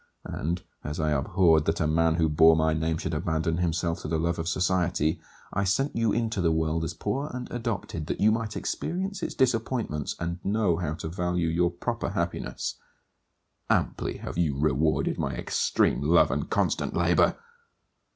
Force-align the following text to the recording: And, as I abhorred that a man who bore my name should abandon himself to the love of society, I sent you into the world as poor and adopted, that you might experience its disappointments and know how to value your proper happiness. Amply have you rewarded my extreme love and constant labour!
And, 0.25 0.63
as 0.83 0.99
I 0.99 1.11
abhorred 1.11 1.65
that 1.65 1.79
a 1.79 1.85
man 1.85 2.15
who 2.15 2.27
bore 2.27 2.55
my 2.55 2.73
name 2.73 2.97
should 2.97 3.13
abandon 3.13 3.57
himself 3.59 4.01
to 4.01 4.07
the 4.07 4.17
love 4.17 4.39
of 4.39 4.47
society, 4.47 5.21
I 5.53 5.63
sent 5.63 5.95
you 5.95 6.11
into 6.11 6.41
the 6.41 6.51
world 6.51 6.83
as 6.83 6.95
poor 6.95 7.29
and 7.31 7.47
adopted, 7.51 8.07
that 8.07 8.19
you 8.19 8.31
might 8.31 8.57
experience 8.57 9.21
its 9.21 9.35
disappointments 9.35 10.15
and 10.19 10.43
know 10.43 10.77
how 10.77 10.95
to 10.95 11.07
value 11.07 11.49
your 11.49 11.69
proper 11.69 12.09
happiness. 12.09 12.79
Amply 13.69 14.17
have 14.17 14.39
you 14.39 14.57
rewarded 14.59 15.19
my 15.19 15.33
extreme 15.35 16.01
love 16.01 16.31
and 16.31 16.49
constant 16.49 16.95
labour! 16.95 17.37